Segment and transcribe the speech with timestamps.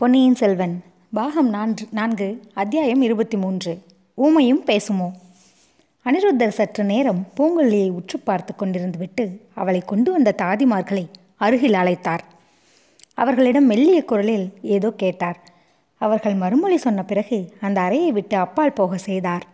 [0.00, 0.82] பொன்னியின் செல்வன்
[1.12, 3.82] பாகம் நான்கு நான்கு அத்தியாயம் இருபத்தி மூன்று.
[4.14, 5.10] ஊமையும் பேசுமோ?
[6.04, 12.18] அனிருத்தர் சற்று நேரம் பூங்குழலியை உற்று பார்த்து கொண்டிருந்து விட்டு அவளை கொண்டு வந்த தாதிமார்களை அருகில் அழைத்தார்.
[13.14, 15.38] அவர்களிடம் மெல்லிய குரலில் ஏதோ கேட்டார்.
[15.96, 19.46] அவர்கள் மறுமொழி சொன்ன பிறகு அந்த அறையை விட்டு அப்பால் போக செய்தார்.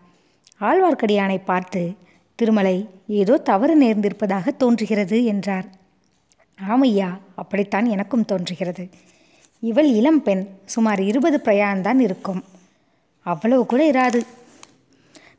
[0.61, 1.95] ஆழ்வார்க்கடியானை பார்த்து
[2.35, 5.65] திருமலை ஏதோ தவறு நேர்ந்திருப்பதாக தோன்றுகிறது என்றார்.
[6.69, 8.89] ஆமையா அப்படித்தான் எனக்கும் தோன்றுகிறது.
[9.67, 12.45] இவள் இளம் பெண் சுமார் இருபது பிரயாணம்தான் இருக்கும்.
[13.23, 14.21] அவ்வளவு கூட இராது.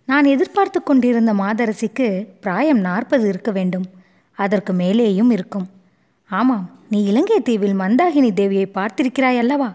[0.06, 3.86] நான் எதிர்பார்த்து கொண்டிருந்த மாதரசிக்கு பிராயம் நாற்பது இருக்க வேண்டும்.
[4.34, 5.68] அதற்கு மேலேயும் இருக்கும்.
[6.30, 9.74] ஆமாம் நீ இலங்கை தீவில் மந்தாகினி தேவியை பார்த்திருக்கிறாய் அல்லவா?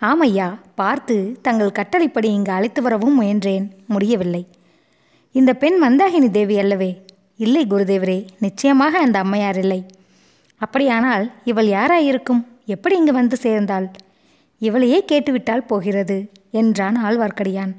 [0.00, 3.66] ஆமையா பார்த்து தங்கள் கட்டளைப்படி இங்கு அழைத்து வரவும் முயன்றேன்.
[3.86, 4.46] முடியவில்லை.
[5.32, 6.90] இந்த பெண் மந்தாகினி தேவி அல்லவே?
[7.36, 9.80] இல்லை குருதேவரே நிச்சயமாக அந்த அம்மையார் இல்லை.
[10.56, 12.42] அப்படியானால் இவள் யாராயிருக்கும்?
[12.72, 13.86] எப்படி இங்கு வந்து சேர்ந்தாள்?
[14.62, 16.16] இவளையே கேட்டுவிட்டால் போகிறது
[16.50, 17.72] என்றான் ஆழ்வார்க்கடியான்.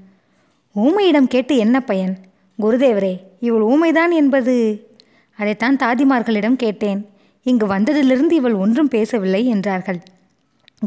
[0.76, 2.16] ஊமையிடம் கேட்டு என்ன பயன்?
[2.60, 4.56] குருதேவரே இவள் ஊமைதான் என்பது?
[5.40, 7.02] அதைத்தான் தாதிமார்களிடம் கேட்டேன்.
[7.46, 10.00] இங்கு வந்ததிலிருந்து இவள் ஒன்றும் பேசவில்லை என்றார்கள்.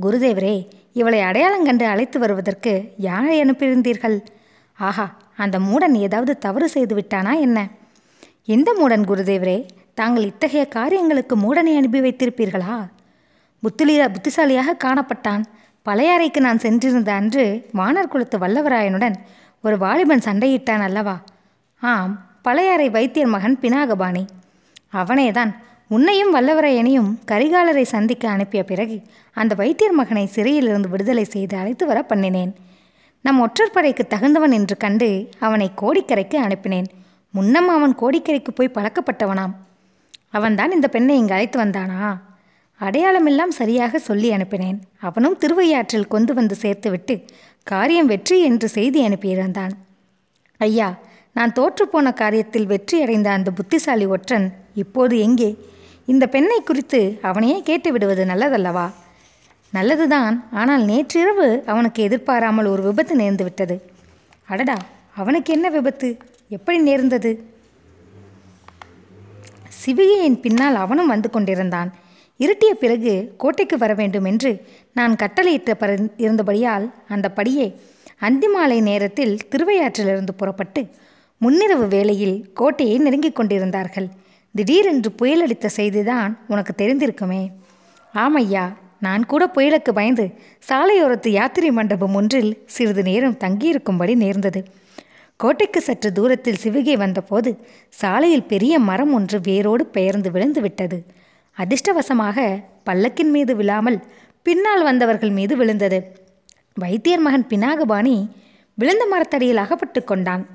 [0.03, 0.57] குருதேவரே
[0.93, 4.17] இவளை அடையாளம் கண்டு அழைத்து வருவதற்கு யாரை அனுப்பியிருந்தீர்கள்?
[4.79, 7.59] ஆஹா அந்த மூடன் ஏதாவது தவறு செய்து விட்டானா என்ன?
[8.45, 9.59] இந்த மூடன் குருதேவரே
[9.95, 12.77] தாங்கள் இத்தகைய காரியங்களுக்கு மூடனை அனுப்பி வைத்திருப்பீர்களா?
[13.67, 15.45] புத்திலியா புத்திசாலியாக காணப்பட்டான்.
[15.87, 19.15] பழையாறைக்கு நான் சென்றிருந்த அன்று வானர் குலத்து வல்லவராயனுடன்
[19.63, 21.21] ஒரு வாலிபன் சண்டையிட்டான் அல்லவா?
[21.81, 24.27] ஆம் பழையாறை வைத்தியர் மகன் பினாகபாணி.
[24.93, 25.55] அவனேதான்
[25.89, 32.53] உன்னையும் வல்லவரையனையும் கரிகாலரை சந்திக்க அனுப்பிய பிறகு அந்த வைத்தியர் மகனை சிறையிலிருந்து விடுதலை செய்து அழைத்து வர பண்ணினேன்.
[33.21, 36.87] நம் ஒற்றற்படைக்கு தகுந்தவன் என்று கண்டு அவனை கோடிக்கரைக்கு அனுப்பினேன்.
[37.31, 39.55] முன்னம் அவன் கோடிக்கரைக்கு போய் பழக்கப்பட்டவனாம்.
[40.31, 42.17] அவன்தான் இந்த பெண்ணை இங்கு அழைத்து வந்தானா?
[42.81, 44.79] அடையாளமெல்லாம் சரியாக சொல்லி அனுப்பினேன்.
[45.09, 47.15] அவனும் திருவையாற்றில் கொண்டு வந்து சேர்த்துவிட்டு
[47.63, 49.73] காரியம் வெற்றி என்று செய்தி அனுப்பியிருந்தான்
[50.61, 50.89] ஐயா
[51.37, 54.47] நான் தோற்றுப்போன காரியத்தில் வெற்றி அடைந்த அந்த புத்திசாலி ஒற்றன்
[54.83, 55.51] இப்போது எங்கே?
[56.13, 58.87] இந்த பெண்ணை குறித்து அவனையே கேட்டு விடுவது நல்லதல்லவா?
[59.73, 63.77] நல்லதுதான் ஆனால் நேற்றிரவு அவனுக்கு எதிர்பாராமல் ஒரு விபத்து நேர்ந்து விட்டது
[64.53, 64.77] அடடா
[65.21, 66.09] அவனுக்கு என்ன விபத்து?
[66.57, 67.31] எப்படி நேர்ந்தது?
[69.81, 71.91] சிவிகையின் பின்னால் அவனும் வந்து கொண்டிருந்தான்.
[72.39, 77.67] இருட்டிய பிறகு கோட்டைக்கு வர வேண்டும் என்று நான் கட்டளையிட்ட பர இருந்தபடியால் அந்த படியே
[78.21, 80.89] அந்திமாலை நேரத்தில் திருவையாற்றிலிருந்து புறப்பட்டு
[81.41, 84.09] முன்னிரவு வேளையில் கோட்டையை நெருங்கிக் கொண்டிருந்தார்கள்.
[84.55, 87.49] திடீரென்று புயல் அடித்த செய்திதான் உனக்கு தெரிந்திருக்குமே.
[88.15, 90.31] ஆமையா நான் கூட புயலுக்கு பயந்து
[90.69, 94.65] சாலையோரத்து யாத்திரை மண்டபம் ஒன்றில் சிறிது நேரம் தங்கியிருக்கும்படி நேர்ந்தது.
[95.37, 97.59] கோட்டைக்கு சற்று தூரத்தில் சிவிகை வந்தபோது
[97.89, 101.05] சாலையில் பெரிய மரம் ஒன்று வேரோடு பெயர்ந்து விழுந்து விட்டது.
[101.59, 104.05] அதிர்ஷ்டவசமாக பல்லக்கின் மீது விழாமல்
[104.43, 106.17] பின்னால் வந்தவர்கள் மீது விழுந்தது.
[106.75, 108.31] வைத்தியர் மகன் பினாகபாணி
[108.75, 110.47] விழுந்த மரத்தடியில் அகப்பட்டு கொண்டான்.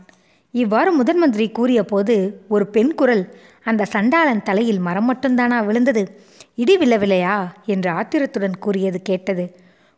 [0.52, 6.22] இவ்வாறு முதன் மந்திரி கூறிய போது ஒரு பெண் குரல் அந்த சண்டாளன் தலையில் மரம் மட்டும்தானா விழுந்தது?
[6.56, 7.52] இடி விழவில்லையா?
[7.66, 9.56] என்று ஆத்திரத்துடன் கூறியது கேட்டது.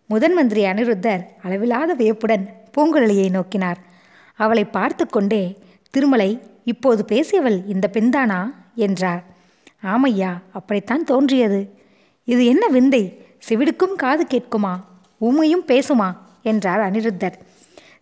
[0.08, 3.80] முதன் மந்திரி அனிருத்தர் அளவிலாத வியப்புடன் பூங்குழலியை நோக்கினார்.
[4.36, 5.58] அவளை பார்த்து கொண்டே
[5.90, 8.54] திருமலை இப்போது பேசியவள் இந்த பெண்தானா?
[8.76, 9.24] என்றார்.
[9.84, 11.74] ஆமையா அப்படித்தான் தோன்றியது.
[12.24, 13.26] இது என்ன விந்தை?
[13.50, 14.76] செவிடுக்கும் காது கேட்குமா?
[15.22, 16.18] ஊமையும் பேசுமா?
[16.44, 17.34] என்றார் அனிருத்தர்.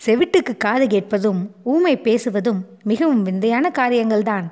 [0.05, 4.43] செவிட்டுக்கு காது கேட்பதும் ஊமை பேசுவதும் மிகவும் விந்தையான காரியங்கள்தான்.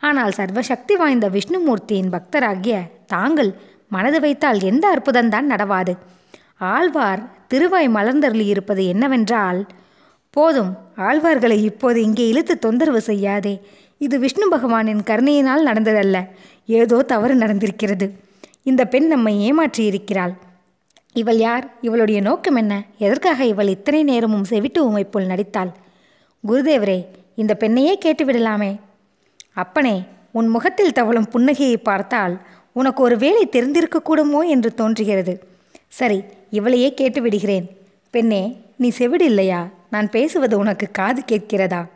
[0.00, 3.54] ஆனால் சர்வசக்தி வாய்ந்த விஷ்ணுமூர்த்தியின் பக்தராகிய தாங்கள்
[3.88, 5.96] மனது வைத்தால் எந்த அற்புதம்தான் நடவாது.
[6.56, 9.66] ஆழ்வார் திருவாய் மலர்ந்தருளி இருப்பது என்னவென்றால்
[10.30, 13.60] போதும் ஆழ்வார்களை இப்போது இங்கே இழுத்து தொந்தரவு செய்யாதே.
[13.98, 16.26] இது விஷ்ணு பகவானின் கருணையினால் நடந்ததல்ல.
[16.66, 18.10] ஏதோ தவறு நடந்திருக்கிறது.
[18.62, 20.34] இந்த பெண் நம்மை ஏமாற்றி இருக்கிறாள்.
[21.12, 21.70] இவள் யார்?
[21.80, 22.82] இவளுடைய நோக்கம் என்ன?
[22.98, 25.72] எதற்காக இவள் இத்தனை நேரமும் செவிட்டு உமை போல் நடித்தாள்?
[26.48, 28.78] குருதேவரே இந்த பெண்ணையே கேட்டுவிடலாமே.
[29.52, 30.02] அப்பனே
[30.32, 32.40] உன் முகத்தில் தவழும் புன்னகையை பார்த்தால்
[32.72, 35.44] உனக்கு ஒரு வேலை தெரிந்திருக்கக்கூடுமோ என்று தோன்றுகிறது.
[35.88, 37.66] சரி இவளையே கேட்டு விடுகிறேன்
[38.10, 39.68] பெண்ணே நீ செவிடு இல்லையா?
[39.90, 41.86] நான் பேசுவது உனக்கு காது கேட்கிறதா?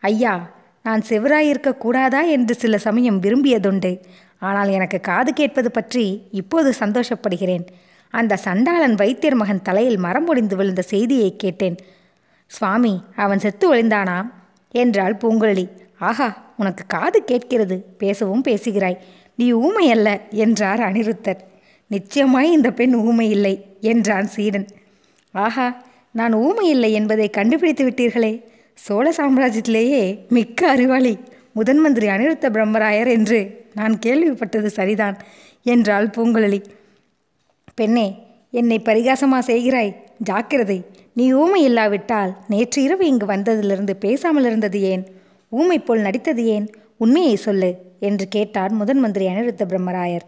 [0.00, 0.50] ஐயா
[0.82, 4.00] நான் செவராயிருக்கக்கூடாதா என்று சில சமயம் விரும்பியதுண்டு.
[4.38, 7.66] ஆனால் எனக்கு காது கேட்பது பற்றி இப்போது சந்தோஷப்படுகிறேன்.
[8.10, 11.76] அந்த சண்டாளன் வைத்தியர் மகன் தலையில் மரம் ஒடிந்து விழுந்த செய்தியை கேட்டேன்.
[12.46, 14.30] சுவாமி அவன் செத்து ஒழிந்தானா?
[14.70, 15.68] என்றாள் பூங்குழலி.
[15.98, 17.84] ஆஹா உனக்கு காது கேட்கிறது.
[17.98, 18.98] பேசவும் பேசுகிறாய்.
[19.34, 21.40] நீ ஊமை அல்ல என்றார் அனிருத்தர்.
[21.86, 24.68] நிச்சயமாய் இந்த பெண் ஊமை இல்லை என்றான் சீடன்.
[25.32, 28.42] ஆஹா நான் ஊமை இல்லை என்பதை கண்டுபிடித்து விட்டீர்களே.
[28.84, 31.18] சோழ சாம்ராஜ்யத்திலேயே மிக்க அறிவாளி
[31.52, 35.16] முதன் மந்திரி அனிருத்த பிரம்மராயர் என்று நான் கேள்விப்பட்டது சரிதான்
[35.62, 36.64] என்றாள் பூங்குழலி.
[37.74, 38.14] பெண்ணே
[38.50, 39.94] என்னை பரிகாசமா செய்கிறாய்?
[40.18, 45.06] ஜாக்கிரதை நீ ஊமை இல்லாவிட்டால் நேற்று இரவு இங்கு வந்ததிலிருந்து பேசாமல் இருந்தது ஏன்?
[45.48, 46.74] ஊமை போல் நடித்தது ஏன்?
[46.96, 50.26] உண்மையை சொல்லு என்று கேட்டார் முதன் மந்திரி அனிருத்த பிரம்மராயர்.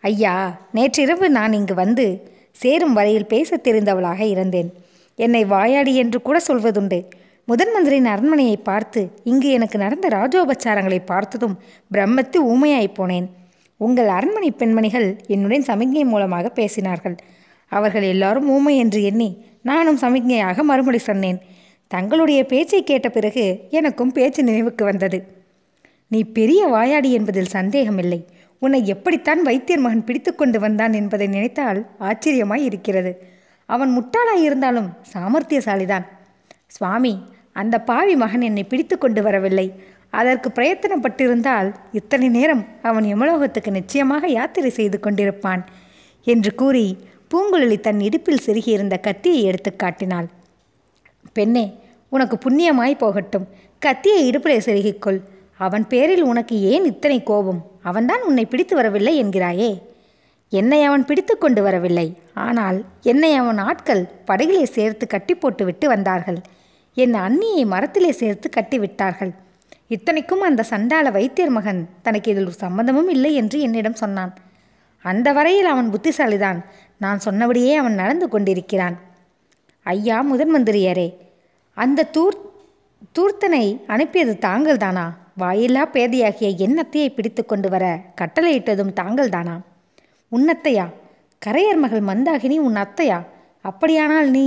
[0.00, 4.72] ஐயா நேற்றிரவு நான் இங்கு வந்து சேரும் வரையில் பேசத் தெரிந்தவளாக இருந்தேன்.
[5.16, 7.00] என்னை வாயாடி என்று கூட சொல்வதுண்டு.
[7.44, 11.58] முதன் மந்திரியின் அரண்மனையை பார்த்து இங்கு எனக்கு நடந்த ராஜோபச்சாரங்களை பார்த்ததும்
[11.92, 13.26] பிரம்மத்து ஊமையாய் போனேன்.
[13.76, 17.16] உங்கள் அரண்மனை பெண்மணிகள் என்னுடன் சமிக்ஞை மூலமாக பேசினார்கள்.
[17.68, 21.40] அவர்கள் எல்லாரும் ஊமை என்று எண்ணி நானும் சமிக்ஞையாக மறுமொழி சொன்னேன்.
[21.86, 25.26] தங்களுடைய பேச்சை கேட்ட பிறகு எனக்கும் பேச்சு நினைவுக்கு வந்தது.
[26.08, 28.26] நீ பெரிய வாயாடி என்பதில் சந்தேகமில்லை.
[28.58, 33.12] உன்னை எப்படித்தான் வைத்தியர் மகன் பிடித்து கொண்டு வந்தான் என்பதை நினைத்தால் ஆச்சரியமாய் இருக்கிறது.
[33.66, 36.06] அவன் முட்டாளாய் இருந்தாலும் சாமர்த்தியசாலிதான்.
[36.66, 37.14] சுவாமி
[37.52, 39.66] அந்த பாவி மகன் என்னை பிடித்து கொண்டு வரவில்லை.
[40.10, 45.62] அதற்கு பிரயத்தனப்பட்டிருந்தால் இத்தனை நேரம் அவன் யமலோகத்துக்கு நிச்சயமாக யாத்திரை செய்து கொண்டிருப்பான்
[46.26, 46.86] என்று கூறி
[47.30, 50.26] பூங்குழலி தன் இடுப்பில் செருகியிருந்த கத்தியை எடுத்து காட்டினாள்.
[51.32, 51.64] பெண்ணே
[52.08, 53.46] உனக்கு புண்ணியமாய் போகட்டும்.
[53.78, 55.20] கத்தியை இடுப்பிலே செருகிக்கொள்.
[55.56, 57.60] அவன் பேரில் உனக்கு ஏன் இத்தனை கோபம்?
[57.82, 59.70] அவன்தான் உன்னை பிடித்து வரவில்லை என்கிறாயே.
[60.52, 62.06] என்னை அவன் பிடித்து கொண்டு வரவில்லை.
[62.34, 66.40] ஆனால் என்னை அவன் ஆட்கள் படகிலே சேர்த்து கட்டி போட்டுவிட்டு வந்தார்கள்.
[66.94, 69.32] என் அண்ணியை மரத்திலே சேர்த்து கட்டி விட்டார்கள்
[69.88, 74.32] இத்தனைக்கும் அந்த சண்டாள வைத்தியர் மகன் தனக்கு இதில் ஒரு சம்மந்தமும் இல்லை என்று என்னிடம் சொன்னான்.
[75.02, 76.60] அந்த வரையில் அவன் புத்திசாலிதான்.
[76.98, 78.96] நான் சொன்னபடியே அவன் நடந்து கொண்டிருக்கிறான்.
[79.82, 81.08] ஐயா முதன் மந்திரியரே
[81.74, 82.36] அந்த தூர்
[83.18, 85.06] தூர்த்தனை அனுப்பியது தாங்கள்தானா?
[85.38, 89.56] வாயில்லா பேதையாகிய எண்ணத்தையை பிடித்து கொண்டு வர கட்டளையிட்டதும் தாங்கள்தானா?
[90.32, 90.86] உன்னத்தையா
[91.46, 93.18] கரையர் மகள் மந்தாகினி உன் அத்தையா?
[93.60, 94.46] அப்படியானால் நீ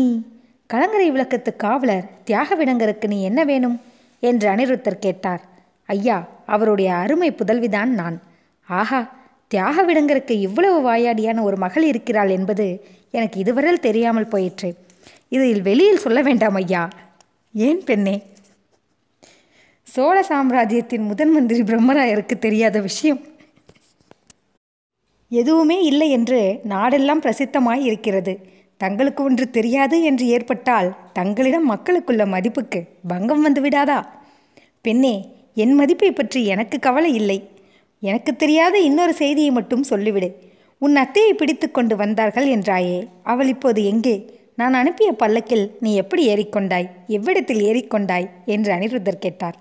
[0.67, 3.81] கலங்கரை விளக்கத்து காவலர் தியாகவிடங்கருக்கு நீ என்ன வேணும்?
[4.19, 5.41] என்று அனிருத்தர் கேட்டார்.
[5.85, 8.21] ஐயா அவருடைய அருமை புதல்விதான் நான்.
[8.67, 9.15] ஆஹா
[9.55, 14.75] தியாகவிடங்கருக்கு இவ்வளவு வாயாடியான ஒரு மகள் இருக்கிறாள் என்பது எனக்கு இதுவரையில் தெரியாமல் போயிற்று.
[15.27, 16.89] இதில் வெளியில் சொல்ல வேண்டாம் ஐயா.
[17.53, 18.23] ஏன் பெண்ணே?
[19.83, 23.21] சோழ சாம்ராஜ்யத்தின் முதன் மந்திரி பிரம்மராயருக்கு தெரியாத விஷயம்.
[25.29, 28.39] எதுவுமே இல்லை என்று நாடெல்லாம் பிரசித்தமாய் இருக்கிறது.
[28.77, 33.99] தங்களுக்கு ஒன்று தெரியாது என்று ஏற்பட்டால் தங்களிடம் மக்களுக்குள்ள மதிப்புக்கு பங்கம் வந்து விடாதா?
[34.81, 35.15] பெண்ணே
[35.53, 37.37] என் மதிப்பை பற்றி எனக்கு கவலை இல்லை.
[38.03, 40.29] எனக்கு தெரியாத இன்னொரு செய்தியை மட்டும் சொல்லிவிடு.
[40.81, 44.15] உன் அத்தையை பிடித்து கொண்டு வந்தார்கள் என்றாயே அவள் இப்போது எங்கே?
[44.55, 46.89] நான் அனுப்பிய பல்லக்கில் நீ எப்படி ஏறிக்கொண்டாய்?
[47.07, 48.27] எவ்விடத்தில் ஏறிக்கொண்டாய்?
[48.45, 49.57] என்று அனிருத்தர் கேட்டார்.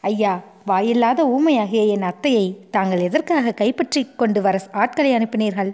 [0.00, 0.32] ஐயா
[0.66, 5.72] வாயில்லாத ஊமையாகிய என் அத்தையை தாங்கள் எதற்காக கைப்பற்றி கொண்டு வர ஆட்களை அனுப்பினீர்கள்?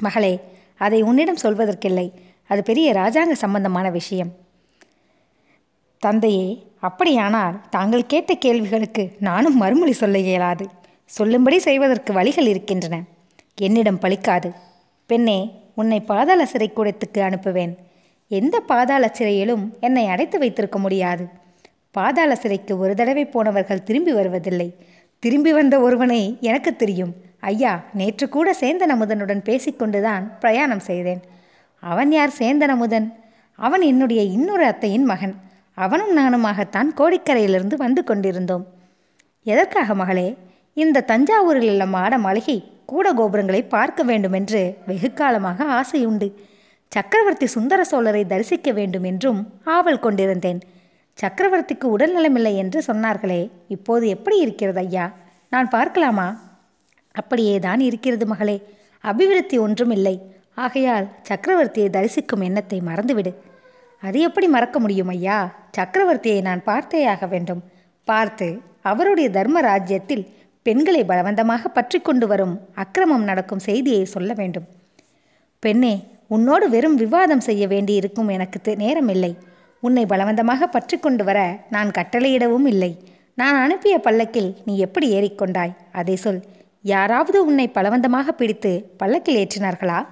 [0.00, 0.32] மகளே
[0.82, 2.06] அதை உன்னிடம் சொல்வதற்கில்லை.
[2.48, 4.32] அது பெரிய ராஜாங்க சம்பந்தமான விஷயம்.
[5.98, 10.66] தந்தையே அப்படியானால் தாங்கள் கேட்ட கேள்விகளுக்கு நானும் மறுமொழி சொல்ல இயலாது.
[11.04, 13.02] சொல்லும்படி செய்வதற்கு வழிகள் இருக்கின்றன.
[13.56, 14.48] என்னிடம் பழிக்காது.
[15.06, 15.38] பெண்ணே
[15.74, 17.74] உன்னை பாதாள சிறை கூடத்துக்கு அனுப்புவேன்.
[18.28, 21.26] எந்த பாதாள சிறையிலும் என்னை அடைத்து வைத்திருக்க முடியாது.
[21.90, 24.74] பாதாள சிறைக்கு ஒரு தடவை போனவர்கள் திரும்பி வருவதில்லை.
[25.18, 27.14] திரும்பி வந்த ஒருவனை எனக்கு தெரியும்.
[27.42, 31.22] ஐயா நேற்று கூட சேந்தன் அமுதனுடன் பேசிக்கொண்டுதான் பிரயாணம் செய்தேன்.
[31.82, 33.08] அவன் யார் சேந்தன் அமுதன்
[33.58, 35.34] அவன் என்னுடைய இன்னொரு அத்தையின் மகன்.
[35.78, 38.64] அவனும் நானுமாகத்தான் கோடிக்கரையிலிருந்து வந்து கொண்டிருந்தோம்.
[39.46, 40.28] எதற்காக மகளே
[40.76, 42.56] இந்த தஞ்சாவூரில் உள்ள மாட மாளிகை
[42.86, 46.28] கூட கோபுரங்களை பார்க்க வேண்டுமென்று வெகு காலமாக ஆசையுண்டு
[46.92, 49.40] சக்கரவர்த்தி சுந்தர சோழரை தரிசிக்க வேண்டும் என்றும்
[49.76, 50.60] ஆவல் கொண்டிருந்தேன்.
[51.18, 55.06] சக்கரவர்த்திக்கு உடல்நலமில்லை என்று சொன்னார்களே இப்போது எப்படி இருக்கிறது ஐயா?
[55.52, 56.28] நான் பார்க்கலாமா?
[57.12, 58.62] அப்படியே தான் இருக்கிறது மகளே.
[59.00, 60.20] அபிவிருத்தி ஒன்றும் இல்லை
[60.54, 63.34] ஆகையால் சக்கரவர்த்தியை தரிசிக்கும் எண்ணத்தை மறந்துவிடு.
[64.00, 65.54] அது எப்படி மறக்க முடியும் ஐயா?
[65.78, 67.62] சக்கரவர்த்தியை நான் பார்த்தேயாக வேண்டும்.
[68.04, 70.26] பார்த்து அவருடைய தர்ம ராஜ்யத்தில்
[70.62, 74.64] பெண்களை பலவந்தமாக பற்றி கொண்டு வரும் அக்கிரமம் நடக்கும் செய்தியை சொல்ல வேண்டும்.
[75.58, 79.34] பெண்ணே உன்னோடு வெறும் விவாதம் செய்ய வேண்டியிருக்கும் எனக்கு தெ- நேரமில்லை.
[79.80, 82.98] உன்னை பலவந்தமாக பற்றி கொண்டு வர நான் கட்டளையிடவும் இல்லை
[83.34, 85.76] நான் அனுப்பிய பல்லக்கில் நீ எப்படி ஏறிக்கொண்டாய்?
[85.92, 86.42] அதை சொல்.
[86.84, 90.06] யாராவது உன்னை பலவந்தமாக பிடித்து பல்லக்கில் ஏற்றினார்களா?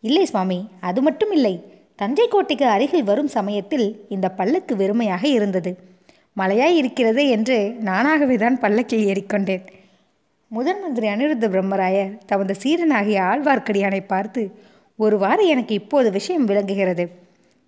[0.00, 1.54] இல்லை சுவாமி அது மட்டும் இல்லை.
[1.96, 5.78] தஞ்சை கோட்டைக்கு அருகில் வரும் சமயத்தில் இந்த பல்லக்கு வெறுமையாக இருந்தது.
[6.36, 9.64] மழையாய் இருக்கிறது என்று நானாகவே தான் பல்லக்கில் ஏறிக்கொண்டேன்.
[10.48, 14.42] முதன் மந்திரி அனிருத்த பிரம்மராயர் தமது சீரனாகிய ஆழ்வார்க்கடியானை பார்த்து
[14.96, 17.04] ஒருவாறு எனக்கு இப்போது விஷயம் விளங்குகிறது.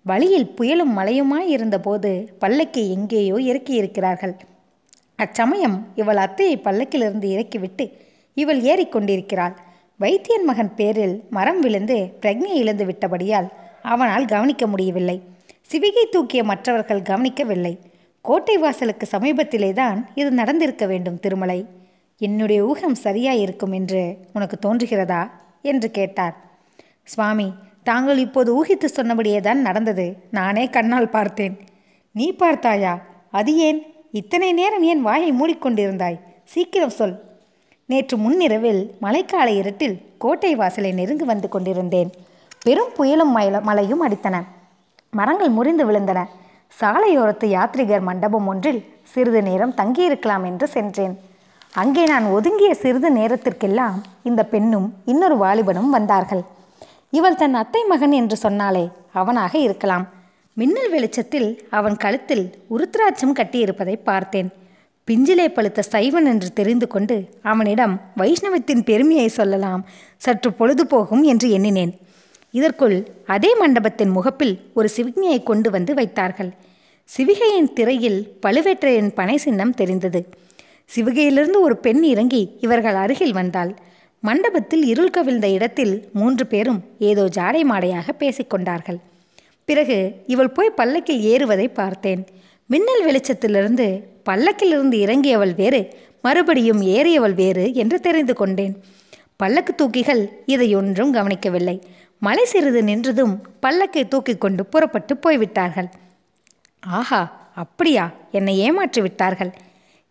[0.05, 2.11] வழியில் புயலும் மழையுமாய் இருந்தபோது
[2.41, 4.35] பல்லக்கை எங்கேயோ இறக்கியிருக்கிறார்கள்.
[5.15, 7.85] அச்சமயம் இவள் அத்தையை பல்லக்கிலிருந்து இறக்கிவிட்டு
[8.41, 9.55] இவள் ஏறிக்கொண்டிருக்கிறாள்.
[9.99, 13.49] வைத்தியன் மகன் பேரில் மரம் விழுந்து பிரக்ஞை இழந்து விட்டபடியால்
[13.83, 15.21] அவனால் கவனிக்க முடியவில்லை.
[15.71, 17.79] சிவிகை தூக்கிய மற்றவர்கள் கவனிக்கவில்லை.
[18.21, 21.65] கோட்டை வாசலுக்கு சமீபத்திலே தான் இது நடந்திருக்க வேண்டும் திருமலை.
[22.17, 25.21] என்னுடைய ஊகம் சரியாயிருக்கும் என்று உனக்கு தோன்றுகிறதா?
[25.61, 26.35] என்று கேட்டார்.
[27.03, 27.53] சுவாமி
[27.83, 30.05] தாங்கள் இப்போது ஊகித்து சொன்னபடியே தான் நடந்தது.
[30.31, 31.55] நானே கண்ணால் பார்த்தேன்.
[32.11, 32.93] நீ பார்த்தாயா?
[33.31, 33.79] அது ஏன்?
[34.11, 36.19] இத்தனை நேரம் ஏன் வாயை மூடிக்கொண்டிருந்தாய்?
[36.43, 37.15] சீக்கிரம் சொல்.
[37.91, 42.09] நேற்று முன்னிரவில் மழைக்கால இருட்டில் கோட்டை வாசலை நெருங்கி வந்து கொண்டிருந்தேன்.
[42.65, 43.31] பெரும் புயலும்
[43.69, 44.35] மழையும் அடித்தன.
[45.19, 46.19] மரங்கள் முறிந்து விழுந்தன.
[46.79, 48.81] சாலையோரத்து யாத்ரிகர் மண்டபம் ஒன்றில்
[49.13, 51.15] சிறிது நேரம் தங்கியிருக்கலாம் என்று சென்றேன்.
[51.81, 56.43] அங்கே நான் ஒதுங்கிய சிறிது நேரத்திற்கெல்லாம் இந்த பெண்ணும் இன்னொரு வாலிபனும் வந்தார்கள்.
[57.19, 58.85] இவள் தன் அத்தை மகன் என்று சொன்னாலே
[59.21, 60.07] அவனாக இருக்கலாம்.
[60.53, 64.49] மின்னல் வெளிச்சத்தில் அவன் கழுத்தில் உருத்ராட்சம் கட்டியிருப்பதை பார்த்தேன்.
[65.09, 69.83] பிஞ்சிலே பழுத்த சைவன் என்று தெரிந்து கொண்டு அவனிடம் வைஷ்ணவத்தின் பெருமையை சொல்லலாம்
[70.17, 71.93] சற்று பொழுது போகும் என்று எண்ணினேன்.
[72.51, 76.51] இதற்குள் அதே மண்டபத்தின் முகப்பில் ஒரு சிவிகையை கொண்டு வந்து வைத்தார்கள்.
[77.09, 80.21] சிவிகையின் திரையில் பழுவேற்றையின் பனை சின்னம் தெரிந்தது.
[80.95, 83.71] சிவிகையிலிருந்து ஒரு பெண் இறங்கி இவர்கள் அருகில் வந்தாள்.
[84.23, 88.99] மண்டபத்தில் இருள் கவிழ்ந்த இடத்தில் மூன்று பேரும் ஏதோ ஜாடை மாடையாக பேசிக்கொண்டார்கள்.
[89.65, 89.97] பிறகு
[90.27, 92.23] இவள் போய் பல்லக்கில் ஏறுவதை பார்த்தேன்.
[92.71, 93.85] மின்னல் வெளிச்சத்திலிருந்து
[94.29, 95.79] பல்லக்கிலிருந்து இறங்கியவள் வேறு
[96.21, 98.73] மறுபடியும் ஏறியவள் வேறு என்று தெரிந்து கொண்டேன்.
[99.35, 101.75] பல்லக்கு தூக்கிகள் இதையொன்றும் கவனிக்கவில்லை.
[102.19, 105.89] மலை சிறிது நின்றதும் பல்லக்கை தூக்கி கொண்டு புறப்பட்டு போய்விட்டார்கள்.
[106.79, 108.11] ஆஹா அப்படியா?
[108.31, 109.51] என்னை ஏமாற்றி விட்டார்கள்.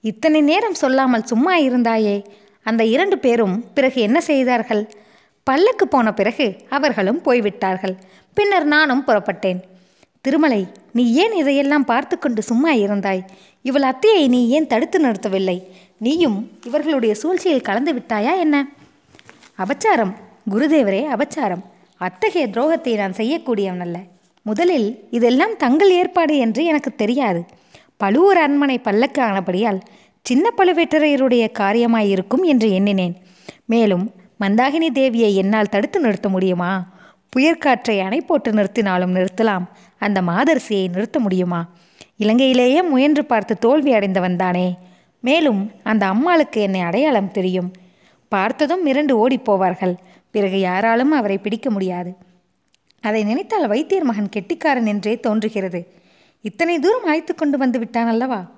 [0.00, 2.24] இத்தனை நேரம் சொல்லாமல் சும்மா இருந்தாயே?
[2.62, 4.82] அந்த இரண்டு பேரும் பிறகு என்ன செய்தார்கள்?
[5.42, 7.96] பல்லக்கு போன பிறகு அவர்களும் போய்விட்டார்கள்.
[8.34, 9.60] பின்னர் நானும் புறப்பட்டேன்.
[10.28, 13.20] திருமலை நீ ஏன் இதையெல்லாம் பார்த்து கொண்டு சும்மா இருந்தாய்?
[13.62, 15.62] இவள் அத்தையை நீ ஏன் தடுத்து நிறுத்தவில்லை?
[15.98, 18.56] நீயும் இவர்களுடைய சூழ்ச்சியில் கலந்து விட்டாயா என்ன?
[19.58, 20.12] அபச்சாரம்
[20.50, 21.62] குருதேவரே அபச்சாரம்.
[21.96, 23.98] அத்தகைய துரோகத்தை நான் செய்யக்கூடியவன் அல்ல.
[24.42, 27.40] முதலில் இதெல்லாம் தங்கள் ஏற்பாடு என்று எனக்கு தெரியாது.
[27.96, 29.80] பழுவூர் அரண்மனை பல்லக்கு ஆனபடியால்
[30.22, 33.16] சின்ன பழுவேட்டரையருடைய காரியமாயிருக்கும் என்று எண்ணினேன்.
[33.66, 36.72] மேலும் மந்தாகினி தேவியை என்னால் தடுத்து நிறுத்த முடியுமா?
[37.28, 39.64] புயற்காற்றை அணை போட்டு நிறுத்தினாலும் நிறுத்தலாம்.
[39.98, 41.68] அந்த மாதரசியை நிறுத்த முடியுமா?
[42.18, 44.76] இலங்கையிலேயே முயன்று பார்த்து தோல்வி அடைந்தவன் தானே.
[45.20, 47.72] மேலும் அந்த அம்மாளுக்கு என்னை அடையாளம் தெரியும்.
[48.28, 49.96] பார்த்ததும் மிரண்டு ஓடிப் போவார்கள்.
[50.30, 52.14] பிறகு யாராலும் அவரை பிடிக்க முடியாது.
[53.00, 55.86] அதை நினைத்தால் வைத்தியர் மகன் கெட்டிக்காரன் என்றே தோன்றுகிறது.
[56.40, 58.50] இத்தனை தூரம் அழைத்து கொண்டு வந்து விட்டான் அல்லவா?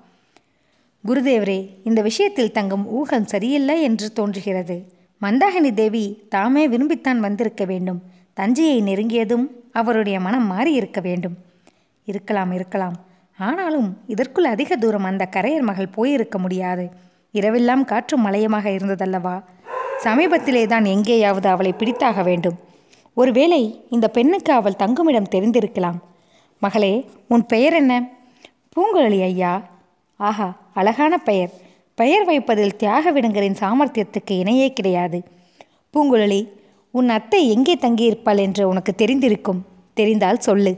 [1.07, 4.93] குருதேவரே இந்த விஷயத்தில் தங்கும் ஊகம் சரியில்லை என்று தோன்றுகிறது.
[5.21, 8.01] மந்தாகினி தேவி தாமே விரும்பித்தான் வந்திருக்க வேண்டும்.
[8.33, 11.37] தஞ்சையை நெருங்கியதும் அவருடைய மனம் மாறி இருக்க வேண்டும்.
[12.05, 12.95] இருக்கலாம் இருக்கலாம்.
[13.37, 16.89] ஆனாலும் இதற்குள் அதிக தூரம் அந்த கரையர் மகள் போயிருக்க முடியாது.
[17.33, 19.43] இரவெல்லாம் காற்றும் மலையமாக இருந்ததல்லவா?
[20.03, 22.59] சமீபத்திலே தான் எங்கேயாவது அவளை பிடித்தாக வேண்டும்.
[23.13, 25.97] ஒருவேளை இந்த பெண்ணுக்கு அவள் தங்குமிடம் தெரிந்திருக்கலாம்.
[26.59, 28.09] மகளே உன் பெயர் என்ன?
[28.75, 29.69] பூங்குழலி ஐயா.
[30.15, 31.49] ஆஹா அழகான பெயர்.
[31.95, 35.23] பெயர் வைப்பதில் தியாக விடங்கரின் சாமர்த்தியத்துக்கு இணையே கிடையாது.
[35.93, 36.47] பூங்குழலி
[36.91, 39.61] உன் அத்தை எங்கே தங்கியிருப்பாள் என்று உனக்கு தெரிந்திருக்கும்.
[39.93, 40.73] தெரிந்தால் சொல்லு.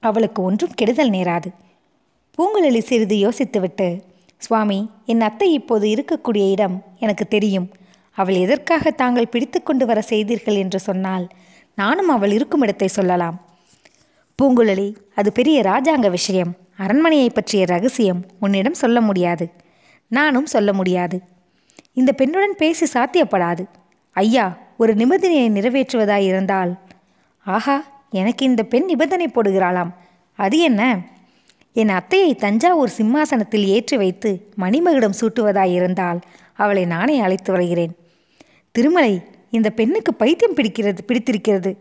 [0.00, 1.48] அவளுக்கு ஒன்றும் கெடுதல் நேராது.
[2.38, 4.00] பூங்குழலி சிறிது யோசித்துவிட்டு
[4.36, 7.68] சுவாமி என் அத்தை இப்போது இருக்கக்கூடிய இடம் எனக்கு தெரியும்.
[8.10, 10.54] அவள் எதற்காக தாங்கள் பிடித்து கொண்டு வர செய்தீர்கள்?
[10.54, 11.28] என்று சொன்னால்
[11.74, 13.36] நானும் அவள் இருக்கும் இடத்தை சொல்லலாம்.
[14.38, 16.52] பூங்குழலி அது பெரிய ராஜாங்க விஷயம்.
[16.76, 19.50] அரண்மனையை பற்றிய ரகசியம் உன்னிடம் சொல்ல முடியாது.
[20.08, 21.20] நானும் சொல்ல முடியாது.
[21.92, 23.64] இந்த பெண்ணுடன் பேசி சாத்தியப்படாது.
[24.16, 26.72] ஐயா ஒரு நிபந்தனையை நிறைவேற்றுவதாயிருந்தால்
[27.46, 29.92] ஆஹா எனக்கு இந்த பெண் நிபந்தனை போடுகிறாளாம்.
[30.38, 30.82] அது என்ன?
[31.72, 36.20] என் அத்தையை தஞ்சாவூர் சிம்மாசனத்தில் ஏற்றி வைத்து மணிமகுடம் சூட்டுவதாயிருந்தால்
[36.52, 37.96] அவளை நானே அழைத்து வருகிறேன்.
[38.70, 41.78] திருமலை இந்த பெண்ணுக்கு பைத்தியம் பிடிக்கிறது பிடித்திருக்கிறது.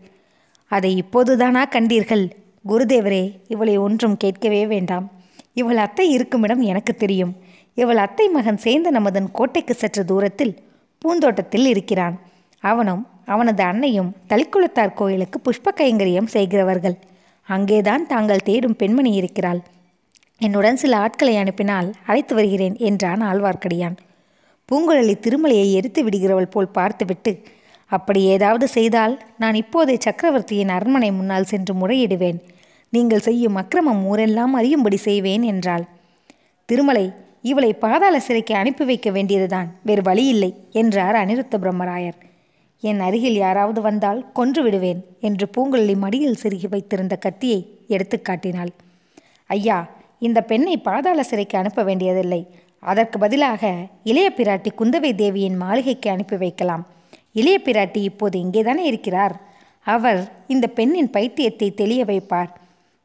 [0.68, 2.32] அதை இப்போதுதானா கண்டீர்கள்?
[2.68, 5.12] குருதேவரே இவளை ஒன்றும் கேட்கவே வேண்டாம்.
[5.54, 7.34] இவள் அத்தை இருக்குமிடம் எனக்கு தெரியும்.
[7.74, 10.54] இவள் அத்தை மகன் சேர்ந்த நமதன் கோட்டைக்கு சற்று தூரத்தில்
[10.98, 12.16] பூந்தோட்டத்தில் இருக்கிறான்.
[12.72, 16.98] அவனும் அவனது அன்னையும் தளிக்குளத்தார் கோயிலுக்கு புஷ்ப கைங்கரியம் செய்கிறவர்கள்.
[17.48, 19.62] அங்கேதான் தாங்கள் தேடும் பெண்மணி இருக்கிறாள்.
[20.42, 23.96] என்னுடன் சில ஆட்களை அனுப்பினால் அழைத்து வருகிறேன் என்றான் ஆழ்வார்க்கடியான்.
[24.70, 27.34] பூங்குழலி திருமலையை எரித்து விடுகிறவள் போல் பார்த்துவிட்டு
[27.92, 32.40] அப்படி ஏதாவது செய்தால் நான் இப்போதே சக்கரவர்த்தியின் அரண்மனை முன்னால் சென்று முறையிடுவேன்.
[32.94, 35.86] நீங்கள் செய்யும் அக்கிரமம் ஊரெல்லாம் அறியும்படி செய்வேன் என்றாள்.
[36.70, 37.06] திருமலை
[37.42, 39.68] இவளை பாதாள சிறைக்கு அனுப்பி வைக்க வேண்டியதுதான்.
[39.84, 42.18] வேறு வழியில்லை என்றார் அனிருத்த பிரம்மராயர்.
[42.84, 48.72] என் அருகில் யாராவது வந்தால் கொன்று விடுவேன் என்று பூங்குழலி மடியில் செருகி வைத்திருந்த கத்தியை எடுத்து காட்டினாள்.
[49.50, 49.78] ஐயா
[50.20, 52.42] இந்த பெண்ணை பாதாள சிறைக்கு அனுப்ப வேண்டியதில்லை.
[52.80, 56.84] அதற்கு பதிலாக இளைய பிராட்டி குந்தவை தேவியின் மாளிகைக்கு அனுப்பி வைக்கலாம்.
[57.32, 59.36] இளைய பிராட்டி இப்போது இங்கேதானே இருக்கிறார்.
[59.86, 62.52] அவர் இந்த பெண்ணின் பைத்தியத்தை தெளிய வைப்பார்.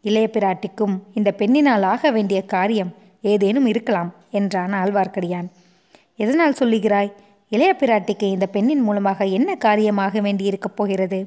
[0.05, 5.49] இளைய பிராட்டிக்கும் இந்த பெண்ணினால் ஆக வேண்டிய காரியம் ஏதேனும் இருக்கலாம் என்றான் ஆழ்வார்க்கடியான்.
[6.17, 7.11] எதனால் சொல்லுகிறாய்?
[7.53, 11.27] இளைய பிராட்டிக்கு இந்த பெண்ணின் மூலமாக என்ன காரியமாக வேண்டியிருக்கப் போகிறது?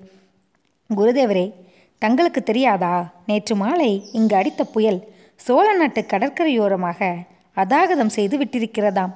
[0.95, 1.53] குருதேவரே
[1.97, 3.13] தங்களுக்கு தெரியாதா?
[3.25, 7.15] நேற்று மாலை இங்கு அடித்த புயல் சோழ நாட்டு கடற்கரையோரமாக
[7.55, 9.13] அதாகதம் செய்து விட்டிருக்கிறதாம்.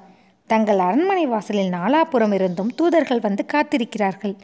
[0.47, 4.35] தங்கள் அரண்மனை வாசலில் நாலாபுறம் இருந்தும் தூதர்கள் வந்து காத்திருக்கிறார்கள்.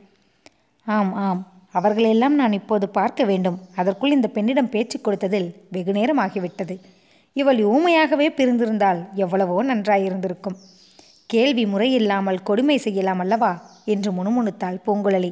[0.86, 1.48] ஆம் ஆம்.
[1.72, 3.60] அவர்களெல்லாம் நான் இப்போது பார்க்க வேண்டும்.
[3.76, 6.78] அதற்குள் இந்த பெண்ணிடம் பேச்சு கொடுத்ததில் வெகு நேரம் ஆகிவிட்டது.
[7.34, 10.58] இவள் ஊமையாகவே பிரிந்திருந்தால் எவ்வளவோ நன்றாயிருந்திருக்கும்.
[11.34, 13.52] கேள்வி முறையில்லாமல் கொடுமை செய்யலாம் அல்லவா?
[13.94, 15.32] என்று முணுமுணுத்தாள் பூங்குழலி.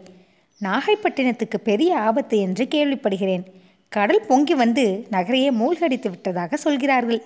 [0.61, 3.43] நாகைப்பட்டினத்துக்கு பெரிய ஆபத்து என்று கேள்விப்படுகிறேன்.
[3.91, 7.21] கடல் பொங்கி வந்து நகரையே மூழ்கடித்து விட்டதாக சொல்கிறார்கள்.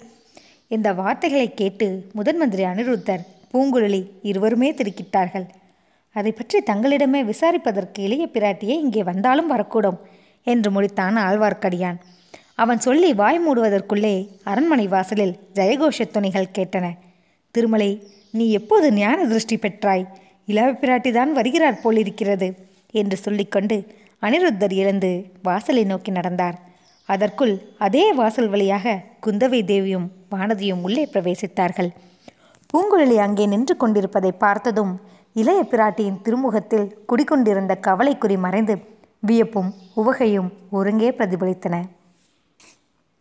[0.68, 5.46] இந்த வார்த்தைகளை கேட்டு முதன் மந்திரி அனிருத்தர் பூங்குழலி இருவருமே திருக்கிட்டார்கள்.
[6.16, 10.00] அதை பற்றி தங்களிடமே விசாரிப்பதற்கு இளைய பிராட்டியே இங்கே வந்தாலும் வரக்கூடும்
[10.48, 11.98] என்று முடித்தான் ஆழ்வார்க்கடியான்.
[12.64, 16.86] அவன் சொல்லி வாய் மூடுவதற்குள்ளே அரண்மனை வாசலில் ஜெயகோஷ துணிகள் கேட்டன.
[17.56, 17.90] திருமலை
[18.38, 20.04] நீ எப்போது ஞான திருஷ்டி பெற்றாய்?
[20.46, 22.48] இளவ பிராட்டிதான் வருகிறார் போலிருக்கிறது
[23.02, 23.78] என்று சொல்லிக்கொண்டு
[24.22, 25.10] அனிருத்தர் எழுந்து
[25.42, 26.58] வாசலை நோக்கி நடந்தார்.
[27.10, 31.90] அதற்குள் அதே வாசல் வழியாக குந்தவை தேவியும் வானதியும் உள்ளே பிரவேசித்தார்கள்.
[32.70, 34.94] பூங்குழலி அங்கே நின்று கொண்டிருப்பதை பார்த்ததும்
[35.34, 38.76] இளைய பிராட்டியின் திருமுகத்தில் குடிகொண்டிருந்த கவலைக்குறி மறைந்து
[39.24, 41.76] வியப்பும் உவகையும் ஒருங்கே பிரதிபலித்தன.